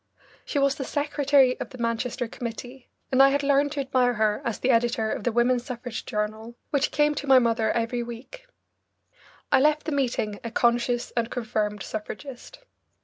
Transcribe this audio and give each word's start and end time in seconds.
She 0.45 0.57
was 0.57 0.73
the 0.73 0.83
secretary 0.83 1.59
of 1.59 1.69
the 1.69 1.77
Manchester 1.77 2.27
committee, 2.27 2.89
and 3.11 3.21
I 3.21 3.29
had 3.29 3.43
learned 3.43 3.71
to 3.73 3.79
admire 3.79 4.15
her 4.15 4.41
as 4.43 4.57
the 4.57 4.71
editor 4.71 5.11
of 5.11 5.25
the 5.25 5.31
Women's 5.31 5.63
Suffrage 5.65 6.07
Journal, 6.07 6.55
which 6.71 6.89
came 6.89 7.13
to 7.13 7.27
my 7.27 7.37
mother 7.37 7.69
every 7.71 8.01
week. 8.01 8.47
I 9.51 9.59
left 9.59 9.83
the 9.85 9.91
meeting 9.91 10.39
a 10.43 10.49
conscious 10.49 11.11
and 11.11 11.29
confirmed 11.29 11.83
suffragist. 11.83 12.65